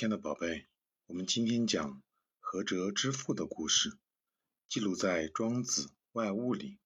[0.00, 0.66] 亲爱的宝贝，
[1.08, 2.02] 我们今天讲
[2.38, 3.98] 何哲之父的故事，
[4.66, 6.78] 记录在《庄子外物》里。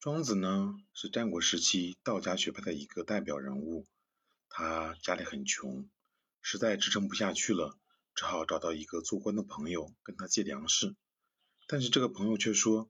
[0.00, 3.86] 庄子呢是战国时期道家学派的一个代表人物，
[4.48, 5.86] 他家里很穷，
[6.40, 7.76] 实在支撑不下去了，
[8.14, 10.96] 只好找到一个做官的朋友跟他借粮食。
[11.66, 12.88] 但是这个朋友却说：“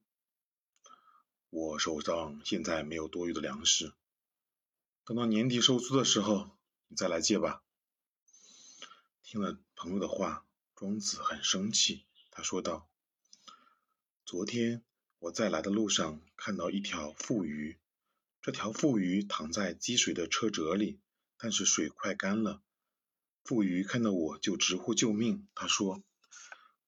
[1.50, 3.92] 我手上现在没有多余的粮食，
[5.04, 6.56] 等到年底收租的时候，
[6.86, 7.64] 你再来借吧。”
[9.30, 12.06] 听了朋友的话，庄子很生气。
[12.30, 12.88] 他说道
[14.24, 14.82] ：“昨天
[15.18, 17.78] 我在来的路上看到一条富鱼，
[18.40, 20.98] 这条富鱼躺在积水的车辙里，
[21.36, 22.62] 但是水快干了。
[23.44, 25.46] 富鱼看到我就直呼救命。
[25.54, 26.02] 他说：‘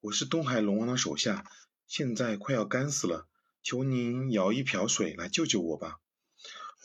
[0.00, 1.44] 我是东海龙王的手下，
[1.86, 3.28] 现在快要干死了，
[3.62, 6.00] 求您舀一瓢水来救救我吧。’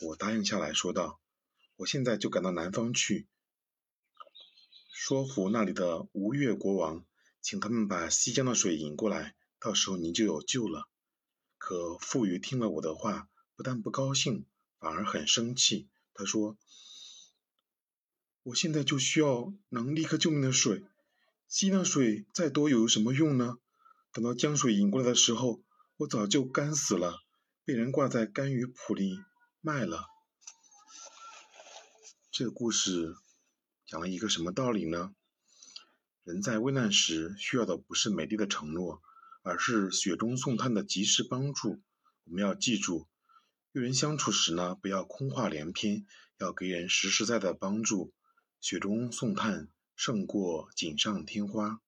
[0.04, 1.18] 我答应下来说道
[1.76, 3.26] ：‘我现在就赶到南方去。’”
[4.98, 7.04] 说服那里的吴越国王，
[7.42, 10.88] 请他们把西江的水引过来，到时候您就有救了。
[11.58, 14.46] 可傅余听了我的话，不但不高兴，
[14.78, 15.86] 反而很生气。
[16.14, 16.56] 他说
[18.42, 20.82] ：“我现在就需要能立刻救命的水，
[21.46, 23.58] 西江水再多又有什么用呢？
[24.12, 25.62] 等到江水引过来的时候，
[25.98, 27.22] 我早就干死了，
[27.66, 29.20] 被人挂在干鱼铺里
[29.60, 30.06] 卖了。”
[32.32, 33.14] 这个故事。
[33.86, 35.14] 讲了一个什么道理呢？
[36.24, 39.00] 人在危难时需要的不是美丽的承诺，
[39.42, 41.80] 而是雪中送炭的及时帮助。
[42.24, 43.06] 我们要记住，
[43.70, 46.04] 与人相处时呢，不要空话连篇，
[46.38, 48.12] 要给人实实在在的帮助。
[48.60, 51.80] 雪中送炭胜过锦上添花。